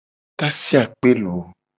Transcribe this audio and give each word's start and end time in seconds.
Tasi 0.39 0.75
akpe 0.83 1.09
looo. 1.21 1.43